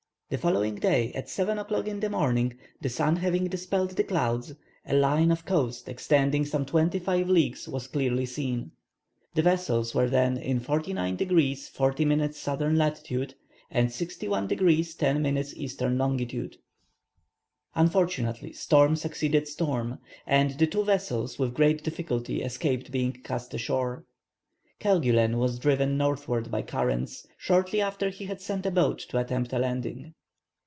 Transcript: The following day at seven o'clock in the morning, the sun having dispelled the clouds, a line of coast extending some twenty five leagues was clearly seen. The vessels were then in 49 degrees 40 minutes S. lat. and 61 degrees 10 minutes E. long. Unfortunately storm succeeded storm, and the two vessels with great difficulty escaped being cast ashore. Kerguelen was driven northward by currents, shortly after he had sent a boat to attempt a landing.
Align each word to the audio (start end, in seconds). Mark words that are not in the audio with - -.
The 0.31 0.37
following 0.37 0.75
day 0.75 1.11
at 1.11 1.27
seven 1.27 1.59
o'clock 1.59 1.87
in 1.89 1.99
the 1.99 2.09
morning, 2.09 2.53
the 2.79 2.87
sun 2.87 3.17
having 3.17 3.49
dispelled 3.49 3.89
the 3.97 4.03
clouds, 4.05 4.55
a 4.85 4.93
line 4.95 5.29
of 5.29 5.43
coast 5.45 5.89
extending 5.89 6.45
some 6.45 6.65
twenty 6.65 6.99
five 6.99 7.27
leagues 7.27 7.67
was 7.67 7.87
clearly 7.87 8.25
seen. 8.25 8.71
The 9.33 9.41
vessels 9.41 9.93
were 9.93 10.09
then 10.09 10.37
in 10.37 10.61
49 10.61 11.17
degrees 11.17 11.67
40 11.67 12.05
minutes 12.05 12.47
S. 12.47 12.61
lat. 12.61 13.11
and 13.69 13.91
61 13.91 14.47
degrees 14.47 14.95
10 14.95 15.21
minutes 15.21 15.53
E. 15.57 15.69
long. 15.81 16.21
Unfortunately 17.75 18.53
storm 18.53 18.95
succeeded 18.95 19.49
storm, 19.49 19.99
and 20.25 20.51
the 20.57 20.67
two 20.67 20.85
vessels 20.85 21.37
with 21.37 21.53
great 21.55 21.83
difficulty 21.83 22.41
escaped 22.41 22.89
being 22.89 23.11
cast 23.11 23.53
ashore. 23.53 24.05
Kerguelen 24.79 25.37
was 25.39 25.59
driven 25.59 25.97
northward 25.97 26.49
by 26.49 26.61
currents, 26.61 27.27
shortly 27.37 27.81
after 27.81 28.07
he 28.09 28.27
had 28.27 28.39
sent 28.39 28.65
a 28.65 28.71
boat 28.71 28.99
to 29.09 29.17
attempt 29.17 29.51
a 29.51 29.59
landing. 29.59 30.13